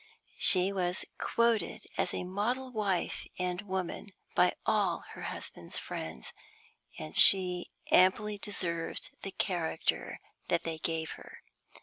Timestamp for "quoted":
1.19-1.85